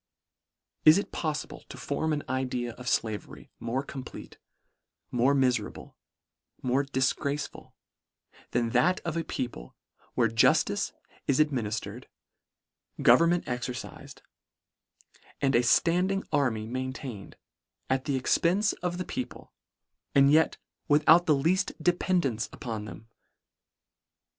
Is 0.83 0.97
it 0.97 1.11
poffible 1.11 1.67
to 1.69 1.77
form 1.77 2.11
an 2.11 2.23
idea 2.27 2.73
of 2.73 2.89
flavery 2.89 3.51
more 3.59 3.83
complete, 3.83 4.39
more 5.11 5.35
miferable, 5.35 5.93
more 6.63 6.81
dil 6.81 7.03
graceful, 7.17 7.75
than 8.49 8.71
that 8.71 8.99
of 9.01 9.15
a 9.15 9.23
people, 9.23 9.75
where 10.15 10.27
jus 10.27 10.63
tice 10.63 10.91
is 11.27 11.39
administered, 11.39 12.07
government 13.03 13.45
exercifed, 13.45 14.21
and 15.39 15.53
a 15.53 15.61
Standing 15.61 16.23
army 16.31 16.65
maintained, 16.65 17.35
at 17.87 18.05
the 18.05 18.17
ex 18.17 18.35
pence 18.39 18.73
of 18.81 18.97
the 18.97 19.05
people, 19.05 19.53
and 20.15 20.31
yet 20.31 20.57
without 20.87 21.27
the 21.27 21.35
leaft 21.37 21.73
dependance 21.79 22.49
upon 22.51 22.85
them 22.85 23.07